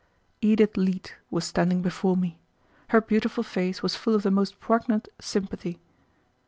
Edith 0.41 0.77
Leete 0.77 1.13
was 1.29 1.45
standing 1.45 1.83
before 1.83 2.17
me. 2.17 2.39
Her 2.87 3.01
beautiful 3.01 3.43
face 3.43 3.83
was 3.83 3.95
full 3.95 4.15
of 4.15 4.23
the 4.23 4.31
most 4.31 4.59
poignant 4.59 5.07
sympathy. 5.19 5.79